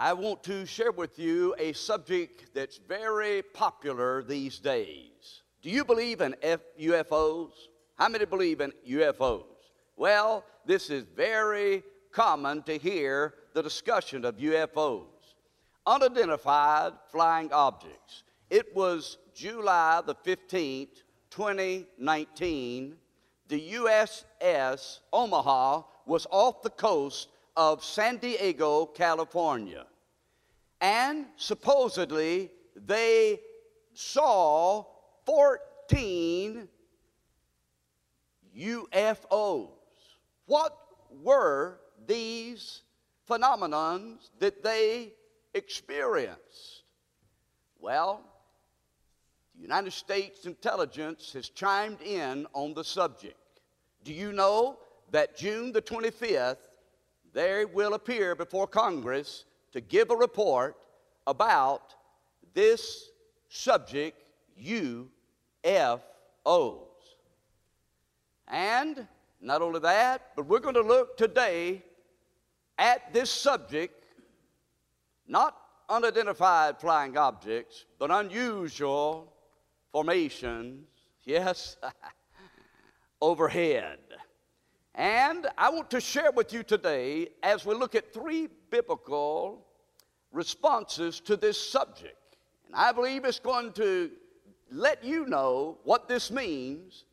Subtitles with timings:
[0.00, 5.42] I want to share with you a subject that's very popular these days.
[5.60, 7.50] Do you believe in F- UFOs?
[7.96, 9.42] How many believe in UFOs?
[9.96, 11.82] Well, this is very
[12.12, 15.34] common to hear the discussion of UFOs.
[15.84, 18.22] Unidentified flying objects.
[18.50, 22.94] It was July the 15th, 2019.
[23.48, 29.84] The USS Omaha was off the coast of San Diego, California.
[30.80, 33.40] And supposedly they
[33.92, 34.84] saw
[35.26, 36.68] 14
[38.56, 39.70] UFOs.
[40.46, 40.76] What
[41.10, 42.82] were these
[43.28, 45.14] phenomenons that they
[45.52, 46.84] experienced?
[47.80, 48.22] Well,
[49.56, 53.34] the United States intelligence has chimed in on the subject.
[54.04, 54.78] Do you know
[55.10, 56.58] that June the 25th,
[57.32, 60.76] they will appear before Congress to give a report
[61.26, 61.94] about
[62.54, 63.10] this
[63.48, 64.30] subject,
[64.62, 65.10] UFOs.
[68.48, 69.06] And
[69.40, 71.82] not only that, but we're going to look today
[72.78, 74.04] at this subject,
[75.26, 75.56] not
[75.88, 79.32] unidentified flying objects, but unusual
[79.92, 80.86] formations,
[81.24, 81.76] yes,
[83.20, 83.98] overhead.
[84.98, 89.64] And I want to share with you today as we look at three biblical
[90.32, 92.36] responses to this subject.
[92.66, 94.10] And I believe it's going to
[94.72, 97.04] let you know what this means,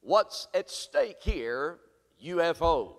[0.00, 1.80] what's at stake here
[2.24, 2.94] UFOs.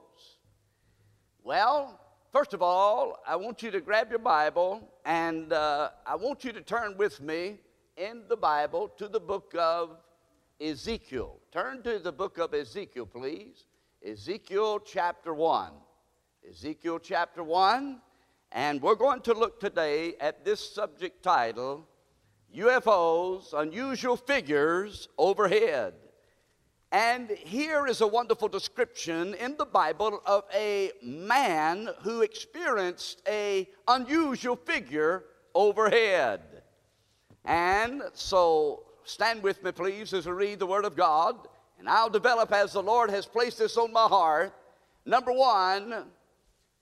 [1.44, 2.00] Well,
[2.31, 6.52] first of all, I want you to grab your Bible and uh, I want you
[6.52, 7.58] to turn with me
[7.97, 9.97] in the Bible to the book of
[10.61, 11.38] Ezekiel.
[11.52, 13.66] Turn to the book of Ezekiel, please.
[14.03, 15.73] Ezekiel chapter 1.
[16.49, 18.02] Ezekiel chapter 1.
[18.52, 21.88] And we're going to look today at this subject title
[22.55, 25.94] UFOs, Unusual Figures Overhead.
[26.91, 33.69] And here is a wonderful description in the Bible of a man who experienced a
[33.88, 36.41] unusual figure overhead.
[37.45, 41.47] And so stand with me please as we read the word of God
[41.81, 44.53] and I'll develop as the Lord has placed this on my heart.
[45.03, 46.06] Number one,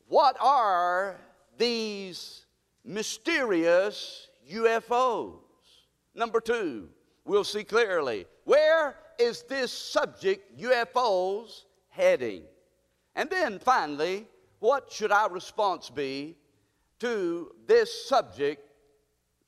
[0.10, 1.16] what are
[1.58, 2.46] these
[2.84, 5.38] mysterious UFOs?
[6.14, 6.90] Number two,
[7.24, 12.44] we'll see clearly where is this subject, UFOs, heading?
[13.16, 14.28] And then finally,
[14.60, 16.36] what should our response be
[17.00, 18.70] to this subject,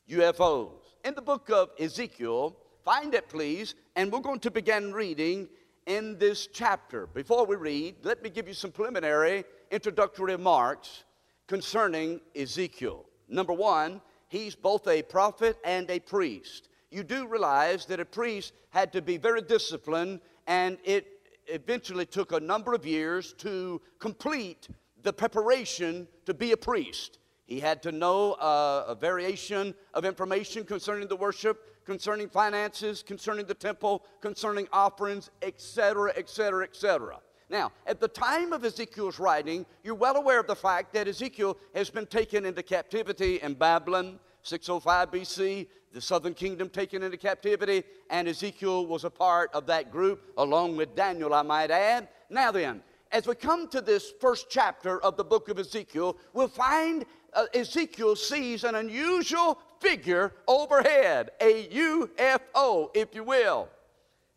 [0.09, 0.79] UFOs?
[1.03, 5.47] In the book of Ezekiel, Find it, please, and we're going to begin reading
[5.85, 7.07] in this chapter.
[7.07, 11.03] Before we read, let me give you some preliminary introductory remarks
[11.47, 13.06] concerning Ezekiel.
[13.28, 16.69] Number one, he's both a prophet and a priest.
[16.90, 21.08] You do realize that a priest had to be very disciplined, and it
[21.47, 24.69] eventually took a number of years to complete
[25.03, 27.18] the preparation to be a priest.
[27.46, 33.45] He had to know uh, a variation of information concerning the worship concerning finances, concerning
[33.45, 37.19] the temple, concerning offerings, etc., etc., etc.
[37.49, 41.57] Now, at the time of Ezekiel's writing, you're well aware of the fact that Ezekiel
[41.75, 47.83] has been taken into captivity in Babylon, 605 BC, the southern kingdom taken into captivity,
[48.09, 52.07] and Ezekiel was a part of that group, along with Daniel, I might add.
[52.29, 52.81] Now then,
[53.11, 57.45] as we come to this first chapter of the book of Ezekiel, we'll find uh,
[57.53, 63.67] Ezekiel sees an unusual figure overhead, a UFO, if you will.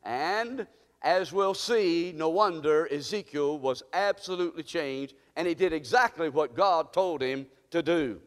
[0.03, 0.67] And
[1.03, 6.93] as we'll see, no wonder Ezekiel was absolutely changed and he did exactly what God
[6.93, 8.21] told him to do.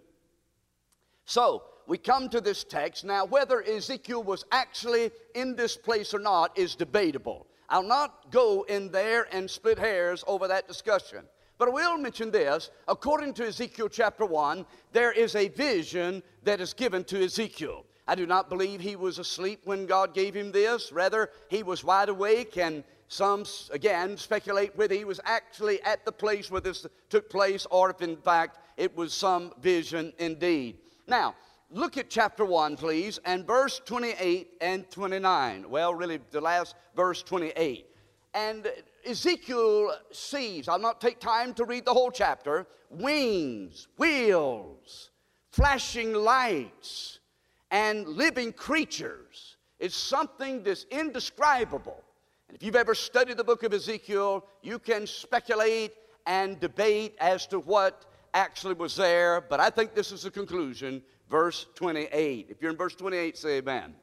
[1.25, 3.05] So, we come to this text.
[3.05, 7.47] Now, whether Ezekiel was actually in this place or not is debatable.
[7.69, 11.23] I'll not go in there and split hairs over that discussion.
[11.57, 16.61] But I will mention this according to Ezekiel chapter 1, there is a vision that
[16.61, 17.85] is given to Ezekiel.
[18.07, 20.91] I do not believe he was asleep when God gave him this.
[20.91, 26.11] Rather, he was wide awake, and some, again, speculate whether he was actually at the
[26.11, 30.77] place where this took place or if, in fact, it was some vision indeed.
[31.05, 31.35] Now,
[31.69, 35.69] look at chapter 1, please, and verse 28 and 29.
[35.69, 37.87] Well, really, the last verse 28.
[38.33, 38.71] And
[39.07, 45.11] Ezekiel sees, I'll not take time to read the whole chapter, wings, wheels,
[45.51, 47.19] flashing lights,
[47.71, 49.57] and living creatures.
[49.79, 52.03] It's something that's indescribable.
[52.47, 55.93] And if you've ever studied the book of Ezekiel, you can speculate
[56.25, 61.01] and debate as to what actually was there, but I think this is the conclusion.
[61.29, 62.47] Verse 28.
[62.49, 63.83] If you're in verse 28, say amen.
[63.83, 63.95] amen.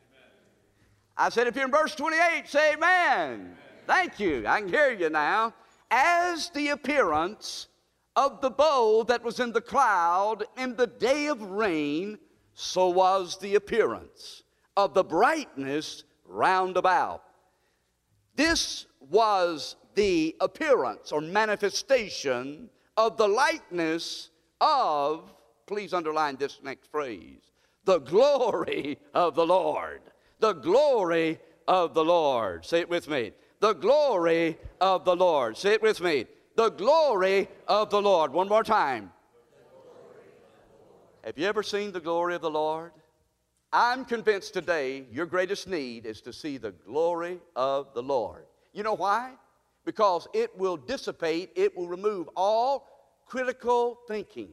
[1.16, 3.30] I said, if you're in verse 28, say amen.
[3.32, 3.56] amen.
[3.86, 4.46] Thank you.
[4.46, 5.54] I can hear you now.
[5.90, 7.68] As the appearance
[8.16, 12.18] of the bow that was in the cloud in the day of rain,
[12.54, 14.42] so was the appearance
[14.76, 17.24] of the brightness round about.
[18.36, 25.32] This was the appearance or manifestation of the likeness of,
[25.66, 27.52] please underline this next phrase,
[27.84, 30.00] the glory of the Lord.
[30.40, 31.38] The glory
[31.68, 32.64] of the Lord.
[32.64, 33.32] Say it with me.
[33.64, 35.56] The glory of the Lord.
[35.56, 36.26] Say it with me.
[36.54, 38.30] The glory of the Lord.
[38.30, 39.10] One more time.
[41.24, 42.92] Have you ever seen the glory of the Lord?
[43.72, 48.44] I'm convinced today your greatest need is to see the glory of the Lord.
[48.74, 49.32] You know why?
[49.86, 52.86] Because it will dissipate, it will remove all
[53.24, 54.50] critical thinking,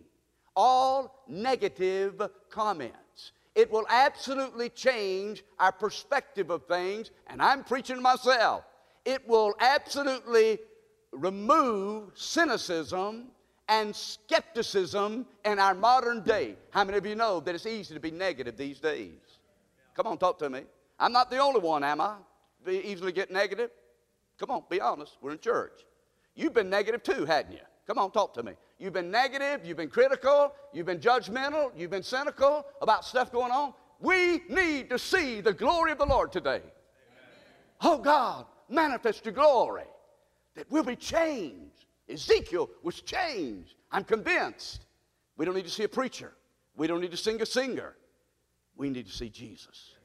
[0.55, 3.33] all negative comments.
[3.55, 8.63] It will absolutely change our perspective of things, and I'm preaching myself.
[9.05, 10.59] It will absolutely
[11.11, 13.27] remove cynicism
[13.67, 16.55] and skepticism in our modern day.
[16.71, 19.39] How many of you know that it's easy to be negative these days?
[19.95, 20.63] Come on, talk to me.
[20.99, 22.15] I'm not the only one, am I?
[22.65, 23.71] Be easily get negative?
[24.37, 25.17] Come on, be honest.
[25.21, 25.85] We're in church.
[26.35, 27.59] You've been negative too, hadn't you?
[27.87, 28.53] Come on, talk to me.
[28.77, 33.51] You've been negative, you've been critical, you've been judgmental, you've been cynical about stuff going
[33.51, 33.73] on.
[33.99, 36.61] We need to see the glory of the Lord today.
[36.61, 36.71] Amen.
[37.81, 39.85] Oh God, manifest your glory
[40.55, 41.85] that we'll be changed.
[42.09, 43.75] Ezekiel was changed.
[43.91, 44.85] I'm convinced.
[45.37, 46.33] We don't need to see a preacher.
[46.75, 47.95] We don't need to sing a singer.
[48.75, 49.95] We need to see Jesus.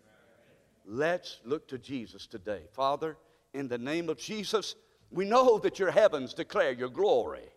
[0.85, 2.63] Let's look to Jesus today.
[2.73, 3.17] Father,
[3.55, 4.77] in the name of Jesus,
[5.11, 7.49] we know that your heavens declare your glory,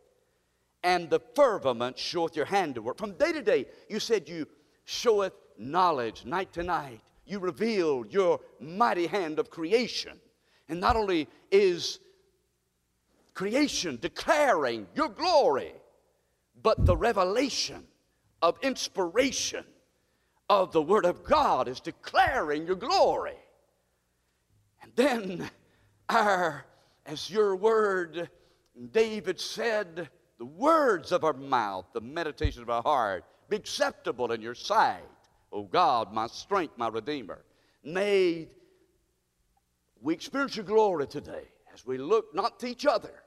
[0.83, 2.97] and the firmament showeth your handiwork.
[2.97, 4.47] From day to day, you said you
[4.85, 7.01] showeth knowledge night to night.
[7.25, 10.19] You reveal your mighty hand of creation.
[10.69, 11.99] And not only is
[13.33, 15.73] creation declaring your glory,
[16.61, 17.83] but the revelation
[18.41, 19.65] of inspiration
[20.49, 23.37] of the Word of God is declaring your glory.
[24.81, 25.49] And then,
[26.09, 26.65] our,
[27.05, 28.29] as your word,
[28.91, 34.41] David said, the words of our mouth, the meditation of our heart, be acceptable in
[34.41, 35.03] your sight,
[35.51, 37.43] O God, my strength, my Redeemer.
[37.83, 38.47] May
[40.01, 41.43] we experience your glory today
[41.73, 43.23] as we look not to each other,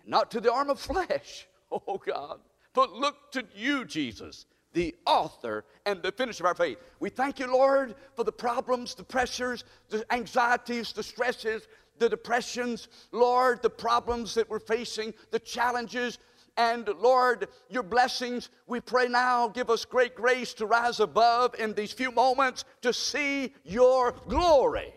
[0.00, 2.40] and not to the arm of flesh, oh God,
[2.72, 6.78] but look to you, Jesus, the author and the finisher of our faith.
[6.98, 11.68] We thank you, Lord, for the problems, the pressures, the anxieties, the stresses,
[11.98, 16.18] the depressions, Lord, the problems that we're facing, the challenges.
[16.56, 21.74] And Lord, your blessings, we pray now, give us great grace to rise above in
[21.74, 24.92] these few moments to see your glory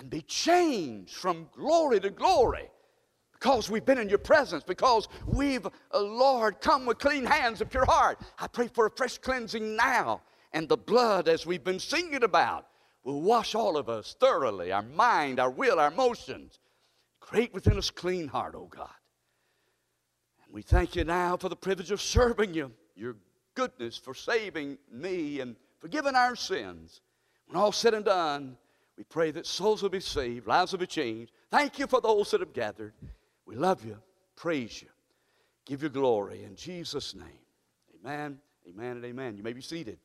[0.00, 2.70] and be changed from glory to glory
[3.34, 7.66] because we've been in your presence, because we've, uh, Lord, come with clean hands, a
[7.66, 8.18] pure heart.
[8.38, 10.22] I pray for a fresh cleansing now.
[10.52, 12.66] And the blood, as we've been singing about,
[13.04, 16.58] will wash all of us thoroughly our mind, our will, our emotions.
[17.20, 18.88] Create within us clean heart, oh God.
[20.44, 23.16] And we thank you now for the privilege of serving you, your
[23.54, 27.00] goodness for saving me and forgiving our sins.
[27.46, 28.56] When all said and done,
[29.00, 31.32] we pray that souls will be saved, lives will be changed.
[31.50, 32.92] Thank you for those that have gathered.
[33.46, 33.96] We love you,
[34.36, 34.88] praise you,
[35.64, 37.24] give you glory in Jesus' name.
[37.98, 38.38] Amen,
[38.68, 39.38] amen, and amen.
[39.38, 39.98] You may be seated.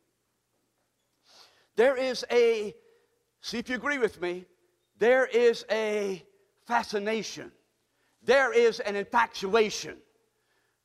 [1.76, 2.74] There is a,
[3.42, 4.46] see if you agree with me,
[4.98, 6.24] there is a
[6.66, 7.52] fascination,
[8.24, 9.98] there is an infatuation,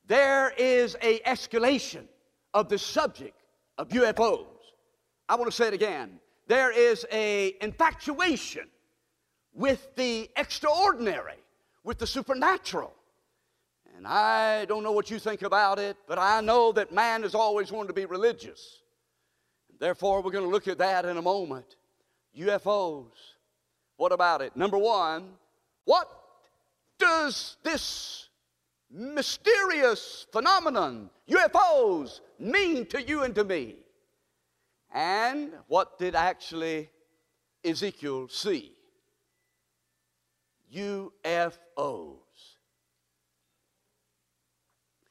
[0.09, 2.07] there is a escalation
[2.55, 3.41] of the subject
[3.79, 4.47] of UFOs.
[5.29, 6.19] I want to say it again.
[6.51, 8.67] There is a infatuation
[9.55, 11.39] with the extraordinary
[11.85, 12.93] with the supernatural.
[13.97, 17.37] And I don't know what you think about it, but I know that man is
[17.37, 18.83] always wanted to be religious.
[19.79, 21.77] Therefore, we're going to look at that in a moment.
[22.37, 23.13] UFOs.
[23.97, 24.57] What about it?
[24.57, 25.35] Number one,
[25.85, 26.09] what
[26.99, 28.29] does this
[28.91, 33.77] mysterious phenomenon, UFOs, mean to you and to me?
[34.93, 36.91] And what did actually
[37.65, 38.73] Ezekiel see?
[40.75, 42.17] UFOs.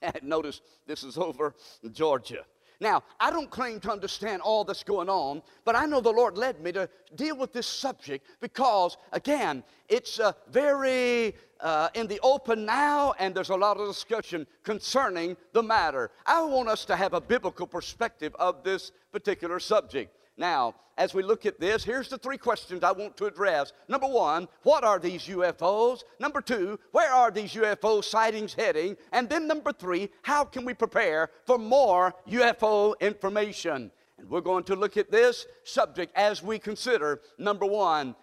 [0.01, 1.55] And notice this is over
[1.91, 2.45] Georgia.
[2.81, 6.37] Now, I don't claim to understand all that's going on, but I know the Lord
[6.37, 12.19] led me to deal with this subject because, again, it's a very uh, in the
[12.21, 16.11] open now, and there's a lot of discussion concerning the matter.
[16.25, 20.15] I want us to have a biblical perspective of this particular subject.
[20.37, 23.71] Now, as we look at this, here's the three questions I want to address.
[23.87, 26.03] Number one, what are these UFOs?
[26.19, 28.97] Number two, where are these UFO sightings heading?
[29.13, 33.91] And then number three, how can we prepare for more UFO information?
[34.17, 38.15] And we're going to look at this subject as we consider number one,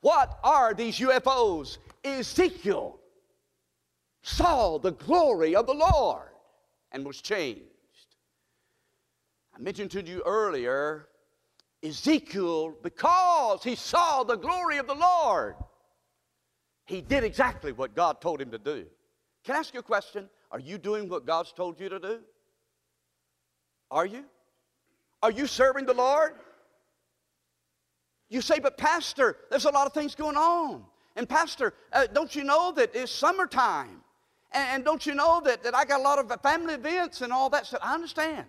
[0.00, 1.78] what are these UFOs?
[2.04, 2.98] Ezekiel
[4.22, 6.28] saw the glory of the Lord
[6.92, 7.62] and was changed.
[9.54, 11.08] I mentioned to you earlier,
[11.82, 15.56] Ezekiel, because he saw the glory of the Lord,
[16.86, 18.86] he did exactly what God told him to do.
[19.44, 20.28] Can I ask you a question?
[20.50, 22.20] Are you doing what God's told you to do?
[23.90, 24.24] Are you?
[25.22, 26.34] Are you serving the Lord?
[28.28, 30.84] You say, but Pastor, there's a lot of things going on.
[31.14, 34.02] And Pastor, uh, don't you know that it's summertime?
[34.52, 37.32] And, and, don't you know that, that I got a lot of family events and
[37.32, 37.80] all that stuff?
[37.82, 38.46] I understand.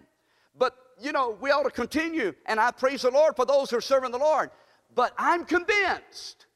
[0.57, 2.33] But, you know, we ought to continue.
[2.45, 4.49] And I praise the Lord for those who are serving the Lord.
[4.95, 6.47] But I'm convinced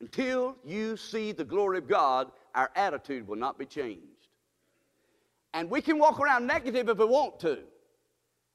[0.00, 4.02] until you see the glory of God, our attitude will not be changed.
[5.52, 7.58] And we can walk around negative if we want to.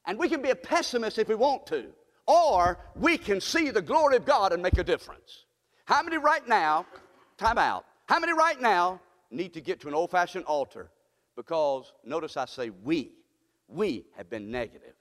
[0.05, 1.85] And we can be a pessimist if we want to
[2.29, 5.45] or we can see the glory of God and make a difference.
[5.85, 6.85] How many right now,
[7.39, 10.91] time out, how many right now need to get to an old fashioned altar?
[11.35, 13.13] Because notice I say we,
[13.67, 14.93] we have been negative.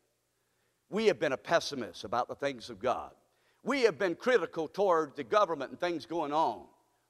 [0.88, 3.10] We have been a pessimist about the things of God.
[3.62, 6.62] We have been critical toward the government and things going on.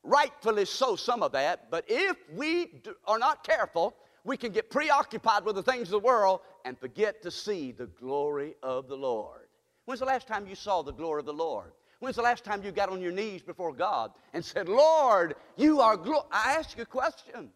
[0.02, 3.94] Rightfully so, some of that, but if we are not careful,
[4.24, 7.86] we can get preoccupied with the things of the world and forget to see the
[7.86, 9.47] glory of the Lord.
[9.88, 11.72] When's the last time you saw the glory of the Lord?
[12.00, 15.80] When's the last time you got on your knees before God and said, Lord, you
[15.80, 15.98] are?
[16.30, 17.48] I ask you a question.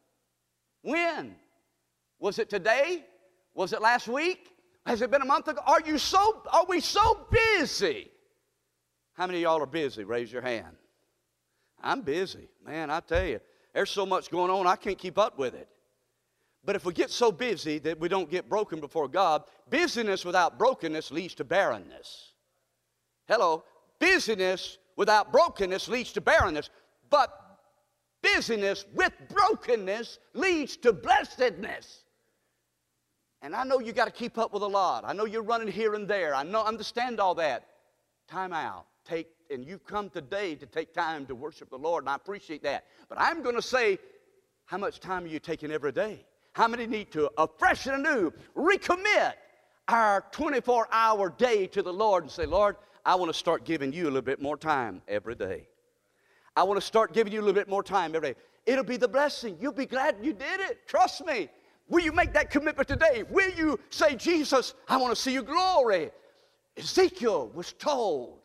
[0.80, 1.36] When?
[2.18, 3.04] Was it today?
[3.52, 4.48] Was it last week?
[4.86, 5.60] Has it been a month ago?
[5.66, 7.26] Are you so are we so
[7.58, 8.10] busy?
[9.12, 10.02] How many of y'all are busy?
[10.02, 10.74] Raise your hand.
[11.82, 12.48] I'm busy.
[12.64, 13.40] Man, I tell you,
[13.74, 15.68] there's so much going on, I can't keep up with it.
[16.64, 20.58] But if we get so busy that we don't get broken before God, busyness without
[20.58, 22.32] brokenness leads to barrenness.
[23.26, 23.64] Hello,
[23.98, 26.70] busyness without brokenness leads to barrenness,
[27.10, 27.58] but
[28.22, 32.04] busyness with brokenness leads to blessedness.
[33.42, 35.02] And I know you got to keep up with a lot.
[35.04, 36.32] I know you're running here and there.
[36.32, 37.66] I know understand all that.
[38.28, 38.86] Time out.
[39.04, 42.62] Take and you've come today to take time to worship the Lord, and I appreciate
[42.62, 42.86] that.
[43.08, 43.98] But I'm going to say,
[44.64, 46.24] how much time are you taking every day?
[46.52, 49.34] How many need to afresh and anew recommit
[49.88, 53.92] our 24 hour day to the Lord and say, Lord, I want to start giving
[53.92, 55.66] you a little bit more time every day.
[56.54, 58.40] I want to start giving you a little bit more time every day.
[58.66, 59.56] It'll be the blessing.
[59.60, 60.86] You'll be glad you did it.
[60.86, 61.48] Trust me.
[61.88, 63.24] Will you make that commitment today?
[63.28, 66.10] Will you say, Jesus, I want to see your glory?
[66.76, 68.38] Ezekiel was told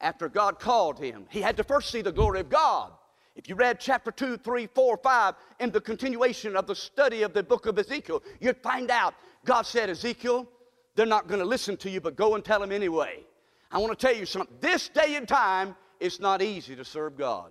[0.00, 2.92] after God called him, he had to first see the glory of God.
[3.40, 7.32] If you read chapter 2, 3, 4, 5 in the continuation of the study of
[7.32, 9.14] the book of Ezekiel, you'd find out
[9.46, 10.46] God said, Ezekiel,
[10.94, 13.24] they're not going to listen to you, but go and tell them anyway.
[13.72, 14.54] I want to tell you something.
[14.60, 17.50] This day and time, it's not easy to serve God.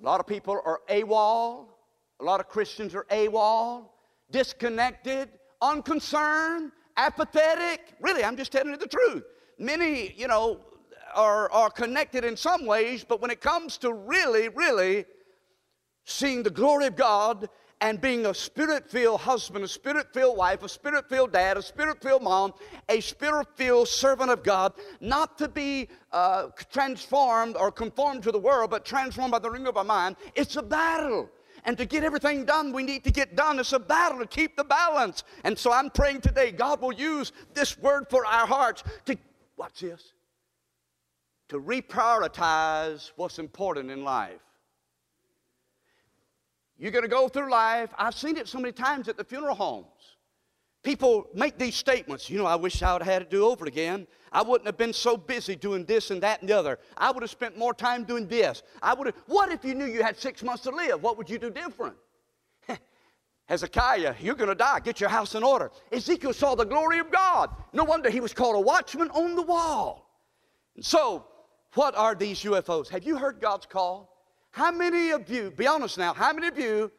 [0.00, 1.66] A lot of people are AWOL.
[2.20, 3.86] A lot of Christians are AWOL,
[4.30, 7.80] disconnected, unconcerned, apathetic.
[8.00, 9.24] Really, I'm just telling you the truth.
[9.58, 10.60] Many, you know,
[11.14, 15.04] are, are connected in some ways, but when it comes to really, really
[16.04, 17.48] seeing the glory of God
[17.80, 21.62] and being a spirit filled husband, a spirit filled wife, a spirit filled dad, a
[21.62, 22.52] spirit filled mom,
[22.88, 28.38] a spirit filled servant of God, not to be uh, transformed or conformed to the
[28.38, 31.28] world, but transformed by the ring of our mind, it's a battle.
[31.66, 33.58] And to get everything done, we need to get done.
[33.58, 35.24] It's a battle to keep the balance.
[35.44, 39.16] And so I'm praying today, God will use this word for our hearts to,
[39.56, 40.12] watch this,
[41.48, 44.40] to reprioritize what's important in life.
[46.78, 47.90] You're going to go through life.
[47.98, 49.86] I've seen it so many times at the funeral homes.
[50.82, 52.28] People make these statements.
[52.28, 54.06] You know, I wish I would have had to do over again.
[54.32, 56.78] I wouldn't have been so busy doing this and that and the other.
[56.96, 58.62] I would have spent more time doing this.
[58.82, 59.16] I would have.
[59.26, 61.02] What if you knew you had six months to live?
[61.02, 61.96] What would you do different?
[63.46, 64.80] Hezekiah, you're going to die.
[64.80, 65.70] Get your house in order.
[65.90, 67.50] Ezekiel saw the glory of God.
[67.72, 70.10] No wonder he was called a watchman on the wall.
[70.76, 71.28] And so
[71.74, 72.88] what are these UFOs?
[72.88, 74.10] Have you heard God's call?
[74.50, 76.90] How many of you, be honest now, how many of you,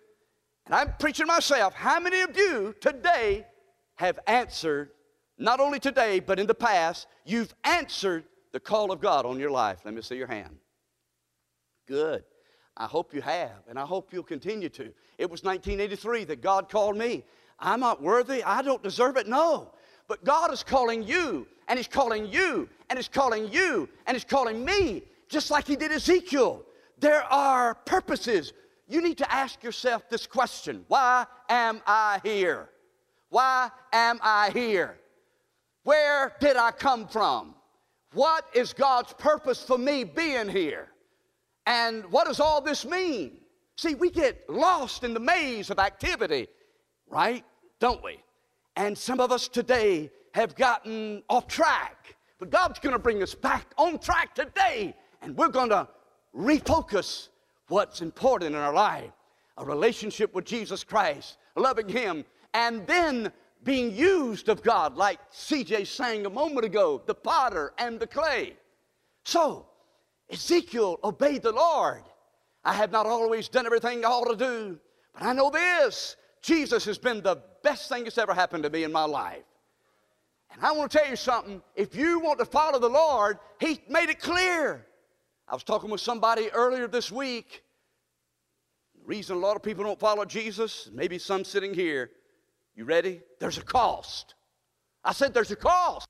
[0.65, 3.45] and I'm preaching myself, how many of you today
[3.95, 4.89] have answered,
[5.37, 9.51] not only today, but in the past, you've answered the call of God on your
[9.51, 9.79] life?
[9.85, 10.57] Let me see your hand.
[11.87, 12.23] Good.
[12.77, 14.91] I hope you have, and I hope you'll continue to.
[15.17, 17.23] It was 1983 that God called me.
[17.57, 19.71] I'm not worthy, I don't deserve it, no.
[20.09, 24.23] But God is calling you, and He's calling you, and He's calling you, and He's
[24.23, 26.63] calling me, just like He did Ezekiel.
[26.99, 28.53] There are purposes.
[28.87, 32.69] You need to ask yourself this question Why am I here?
[33.29, 34.97] Why am I here?
[35.83, 37.55] Where did I come from?
[38.13, 40.87] What is God's purpose for me being here?
[41.65, 43.37] And what does all this mean?
[43.77, 46.47] See, we get lost in the maze of activity,
[47.07, 47.43] right?
[47.79, 48.19] Don't we?
[48.75, 52.17] And some of us today have gotten off track.
[52.39, 55.87] But God's going to bring us back on track today, and we're going to
[56.37, 57.29] refocus
[57.69, 59.11] what's important in our life
[59.57, 63.31] a relationship with Jesus Christ, loving Him, and then
[63.63, 68.57] being used of God, like CJ sang a moment ago the potter and the clay.
[69.23, 69.65] So,
[70.29, 72.03] Ezekiel obeyed the Lord.
[72.65, 74.77] I have not always done everything I ought to do,
[75.13, 78.83] but I know this Jesus has been the best thing that's ever happened to me
[78.83, 79.45] in my life.
[80.55, 81.61] And I want to tell you something.
[81.75, 84.85] If you want to follow the Lord, He made it clear.
[85.47, 87.63] I was talking with somebody earlier this week.
[88.99, 92.09] The reason a lot of people don't follow Jesus, maybe some sitting here,
[92.75, 93.21] you ready?
[93.39, 94.35] There's a cost.
[95.03, 96.07] I said, There's a cost.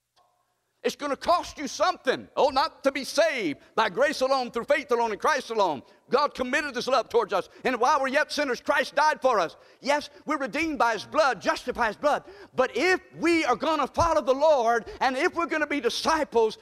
[0.86, 2.28] It's going to cost you something.
[2.38, 5.82] Oh, not to be saved by grace alone, through faith alone, in Christ alone.
[6.12, 7.50] God committed His love towards us.
[7.64, 9.58] And while we're yet sinners, Christ died for us.
[9.82, 12.24] Yes, we're redeemed by His blood, justified by His blood.
[12.56, 15.82] But if we are going to follow the Lord, and if we're going to be
[15.82, 16.60] disciples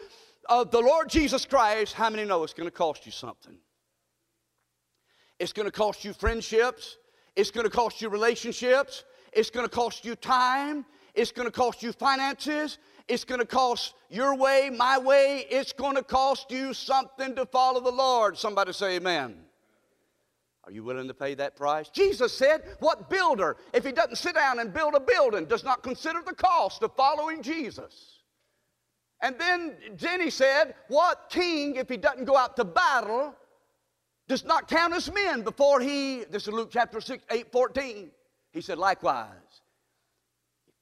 [0.48, 3.58] of the Lord Jesus Christ, how many know it's going to cost you something?
[5.38, 6.96] It's going to cost you friendships.
[7.36, 9.04] It's going to cost you relationships.
[9.34, 10.86] It's going to cost you time.
[11.14, 12.80] It's going to cost you finances.
[13.08, 15.46] It's going to cost your way, my way.
[15.50, 18.38] It's going to cost you something to follow the Lord.
[18.38, 19.38] Somebody say amen.
[20.66, 21.90] Are you willing to pay that price?
[21.90, 25.84] Jesus said, What builder, if he doesn't sit down and build a building, does not
[25.84, 28.20] consider the cost of following Jesus?
[29.22, 33.36] And then Jenny said, What king, if he doesn't go out to battle,
[34.28, 38.12] does not count as men before he, this is Luke chapter 6, 8, 14.
[38.52, 39.43] He said, Likewise,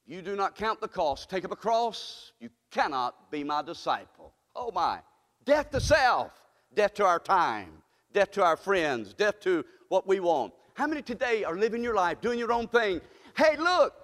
[0.06, 4.32] you do not count the cost, take up a cross, you cannot be my disciple.
[4.54, 5.00] Oh my.
[5.44, 6.32] Death to self,
[6.74, 10.52] death to our time, death to our friends, death to what we want.
[10.74, 13.00] How many today are living your life, doing your own thing?
[13.36, 13.94] Hey, look,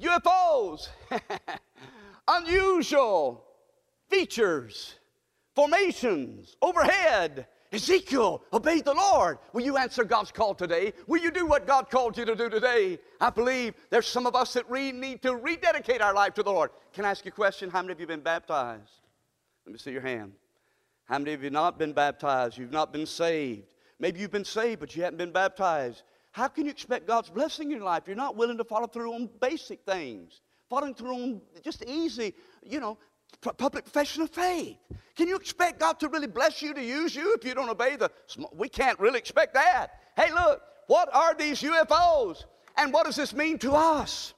[0.00, 0.88] UFOs,
[2.28, 3.44] unusual
[4.08, 4.94] features,
[5.54, 9.38] formations, overhead, Ezekiel obey the Lord.
[9.52, 10.92] Will you answer God's call today?
[11.06, 12.98] Will you do what God called you to do today?
[13.20, 16.52] I believe there's some of us that re- need to rededicate our life to the
[16.52, 16.70] Lord.
[16.92, 17.70] Can I ask you a question?
[17.70, 18.90] How many of you have been baptized?
[19.66, 20.32] Let me see your hand.
[21.06, 22.58] How many of you not been baptized?
[22.58, 23.74] You've not been saved.
[23.98, 26.02] Maybe you've been saved, but you haven't been baptized.
[26.32, 28.02] How can you expect God's blessing in your life?
[28.06, 32.78] You're not willing to follow through on basic things, following through on just easy, you
[32.78, 32.98] know,
[33.40, 34.76] public profession of faith.
[35.14, 37.96] Can you expect God to really bless you to use you if you don't obey
[37.96, 38.10] the?
[38.52, 40.00] We can't really expect that.
[40.16, 42.44] Hey, look, what are these UFOs?
[42.76, 44.34] And what does this mean to us?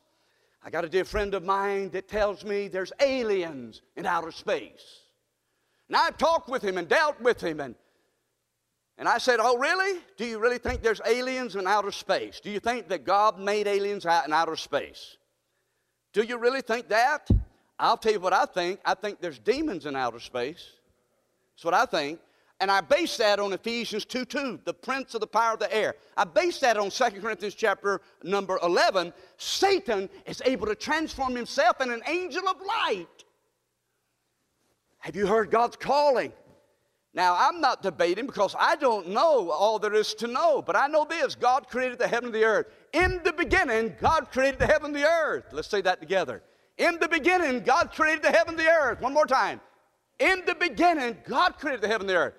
[0.63, 5.03] I got a dear friend of mine that tells me there's aliens in outer space.
[5.89, 7.75] And I've talked with him and dealt with him, and,
[8.99, 10.01] and I said, Oh, really?
[10.17, 12.41] Do you really think there's aliens in outer space?
[12.41, 15.17] Do you think that God made aliens out in outer space?
[16.13, 17.29] Do you really think that?
[17.79, 18.81] I'll tell you what I think.
[18.85, 20.73] I think there's demons in outer space.
[21.55, 22.21] That's what I think.
[22.61, 25.73] And I base that on Ephesians 2 2, the prince of the power of the
[25.73, 25.95] air.
[26.17, 29.13] I base that on 2 Corinthians chapter number 11.
[29.37, 33.07] Satan is able to transform himself in an angel of light.
[34.99, 36.33] Have you heard God's calling?
[37.15, 40.89] Now, I'm not debating because I don't know all there is to know, but I
[40.89, 42.67] know this God created the heaven and the earth.
[42.93, 45.45] In the beginning, God created the heaven and the earth.
[45.53, 46.43] Let's say that together.
[46.79, 49.01] In the beginning, God created the heaven and the earth.
[49.01, 49.61] One more time.
[50.21, 52.35] In the beginning, God created the heaven and the earth.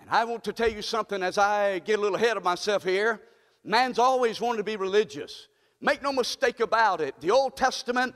[0.00, 2.82] And I want to tell you something as I get a little ahead of myself
[2.82, 3.20] here.
[3.62, 5.48] Man's always wanted to be religious.
[5.80, 7.14] Make no mistake about it.
[7.20, 8.14] The Old Testament,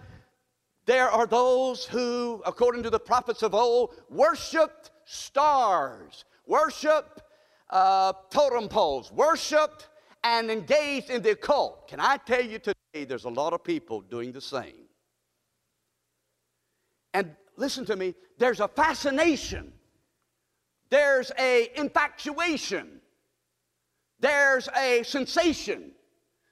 [0.87, 7.23] there are those who, according to the prophets of old, worshiped stars, worshiped
[7.71, 9.89] uh, totem poles, worshiped
[10.25, 11.89] and engaged in the occult.
[11.89, 14.88] Can I tell you today, there's a lot of people doing the same.
[17.15, 19.73] And listen to me, there's a fascination,
[20.91, 23.01] there's a infatuation,
[24.21, 25.93] there's a sensation,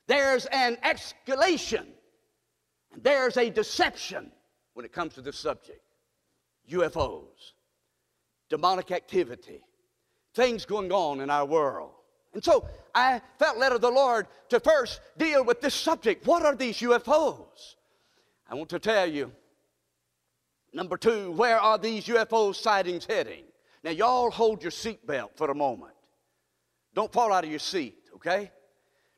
[0.06, 1.86] there's an escalation,
[2.92, 4.30] and there's a deception
[4.74, 5.80] when it comes to this subject.
[6.70, 7.52] UFOs,
[8.48, 9.62] demonic activity,
[10.34, 11.92] things going on in our world.
[12.34, 16.26] And so I felt led of the Lord to first deal with this subject.
[16.26, 17.76] What are these UFOs?
[18.48, 19.32] I want to tell you.
[20.76, 23.44] Number two, where are these UFO sightings heading?
[23.82, 25.94] Now, y'all hold your seatbelt for a moment.
[26.94, 28.50] Don't fall out of your seat, okay?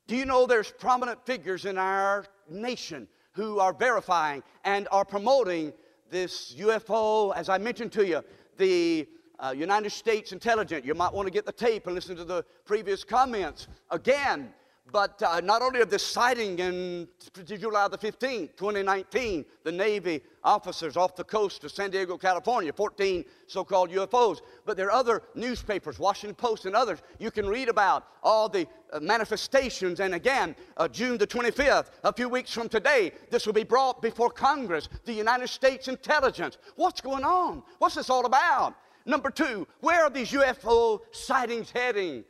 [0.07, 5.73] Do you know there's prominent figures in our nation who are verifying and are promoting
[6.09, 8.23] this UFO, as I mentioned to you,
[8.57, 9.09] the
[9.41, 10.87] uh, United States intelligence.
[10.87, 14.55] You might want to get the tape and listen to the previous comments again.
[14.91, 17.09] But uh, not only of this sighting in
[17.45, 23.25] July the 15th, 2019, the Navy officers off the coast of San Diego, California, 14
[23.47, 27.69] so called UFOs, but there are other newspapers, Washington Post and others, you can read
[27.69, 30.01] about all the uh, manifestations.
[30.01, 34.01] And again, uh, June the 25th, a few weeks from today, this will be brought
[34.01, 36.57] before Congress, the United States intelligence.
[36.77, 37.63] What's going on?
[37.79, 38.75] What's this all about?
[39.05, 42.25] Number two, where are these UFO sightings heading?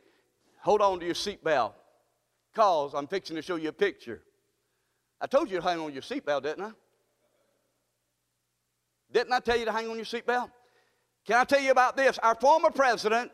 [0.61, 1.73] Hold on to your seatbelt,
[2.53, 4.21] because I'm fixing to show you a picture.
[5.21, 6.71] I told you to hang on your seatbelt, didn't I?
[9.11, 10.49] Didn't I tell you to hang on your seatbelt?
[11.25, 12.17] Can I tell you about this?
[12.19, 13.31] Our former president,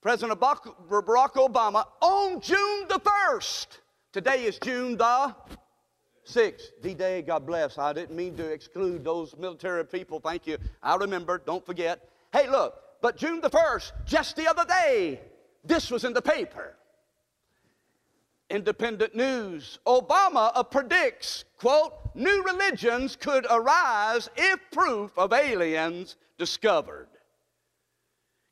[0.00, 3.66] President Barack Obama, on June the 1st,
[4.12, 5.34] today is June the
[6.26, 7.78] 6th, D Day, God bless.
[7.78, 10.20] I didn't mean to exclude those military people.
[10.20, 10.58] Thank you.
[10.82, 12.08] I remember, don't forget.
[12.32, 15.20] Hey, look, but June the 1st, just the other day,
[15.64, 16.76] this was in the paper.
[18.50, 19.78] Independent News.
[19.86, 27.08] Obama predicts, quote, new religions could arise if proof of aliens discovered.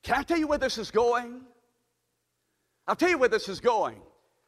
[0.03, 1.41] Can I tell you where this is going?
[2.87, 4.01] I'll tell you where this is going.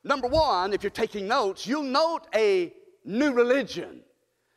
[0.04, 2.72] Number one, if you're taking notes, you'll note a
[3.04, 4.02] new religion.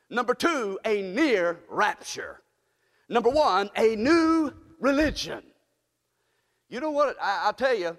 [0.09, 2.41] Number two, a near rapture.
[3.09, 5.41] Number one, a new religion.
[6.69, 7.15] You know what?
[7.21, 7.97] I, I tell you,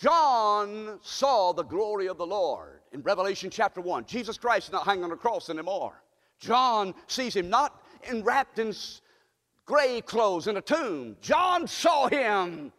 [0.00, 4.06] John saw the glory of the Lord in Revelation chapter 1.
[4.06, 6.02] Jesus Christ is not hanging on the cross anymore.
[6.40, 7.80] John sees him not
[8.10, 8.74] enwrapped in
[9.66, 11.16] grave clothes in a tomb.
[11.20, 12.72] John saw him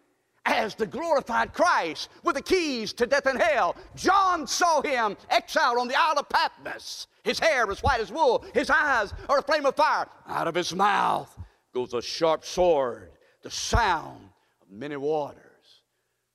[0.46, 3.76] as the glorified Christ with the keys to death and hell.
[3.96, 7.08] John saw him exiled on the Isle of Patmos.
[7.24, 10.08] His hair is white as wool, his eyes are a flame of fire.
[10.28, 11.36] Out of his mouth
[11.74, 14.30] goes a sharp sword, the sound
[14.62, 15.45] of many waters.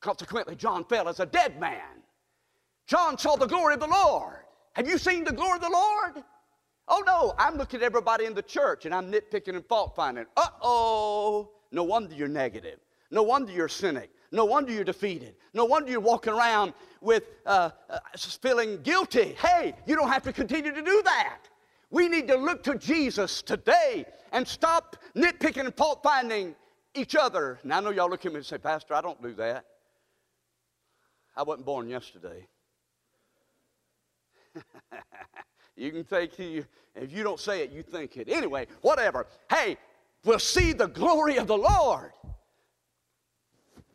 [0.00, 2.02] Consequently, John fell as a dead man.
[2.86, 4.44] John saw the glory of the Lord.
[4.72, 6.24] Have you seen the glory of the Lord?
[6.88, 10.26] Oh no, I'm looking at everybody in the church and I'm nitpicking and fault finding.
[10.36, 12.80] Uh oh, no wonder you're negative.
[13.10, 14.10] No wonder you're cynic.
[14.32, 15.36] No wonder you're defeated.
[15.54, 17.98] No wonder you're walking around with uh, uh,
[18.40, 19.36] feeling guilty.
[19.40, 21.38] Hey, you don't have to continue to do that.
[21.90, 26.54] We need to look to Jesus today and stop nitpicking and fault finding
[26.94, 27.58] each other.
[27.64, 29.64] Now, I know y'all look at me and say, Pastor, I don't do that.
[31.36, 32.46] I wasn't born yesterday.
[35.76, 38.28] you can think, if you don't say it, you think it.
[38.28, 39.26] Anyway, whatever.
[39.50, 39.76] Hey,
[40.24, 42.12] we'll see the glory of the Lord.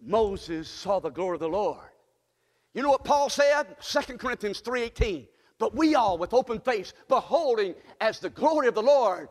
[0.01, 1.89] Moses saw the glory of the Lord.
[2.73, 3.75] You know what Paul said?
[3.81, 5.27] 2 Corinthians 3:18.
[5.57, 9.29] But we all with open face, beholding as the glory of the Lord,